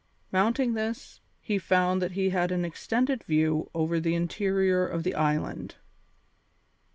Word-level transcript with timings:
Mounting 0.31 0.73
this, 0.73 1.19
he 1.41 1.59
found 1.59 2.01
that 2.01 2.13
he 2.13 2.29
had 2.31 2.51
an 2.51 2.65
extended 2.65 3.23
view 3.25 3.69
over 3.75 3.99
the 3.99 4.15
interior 4.15 4.83
of 4.87 5.03
the 5.03 5.13
island. 5.13 5.75